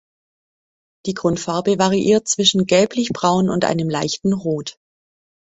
[1.05, 4.79] Die Grundfarbe variiert zwischen gelblichbraun und einem leichten Rot.